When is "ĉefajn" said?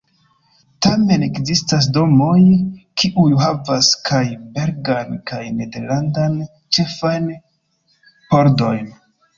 6.49-7.31